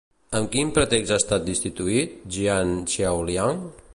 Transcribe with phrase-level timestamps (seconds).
[0.37, 3.63] Amb quin pretext ha estat destituït Jian Chaoliang?